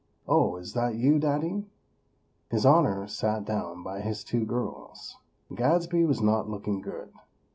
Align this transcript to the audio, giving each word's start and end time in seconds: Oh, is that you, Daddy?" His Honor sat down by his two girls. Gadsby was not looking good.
Oh, 0.27 0.55
is 0.55 0.73
that 0.73 0.95
you, 0.95 1.19
Daddy?" 1.19 1.63
His 2.49 2.65
Honor 2.65 3.05
sat 3.07 3.45
down 3.45 3.83
by 3.83 4.01
his 4.01 4.23
two 4.23 4.45
girls. 4.45 5.17
Gadsby 5.53 6.05
was 6.05 6.21
not 6.23 6.49
looking 6.49 6.81
good. 6.81 7.11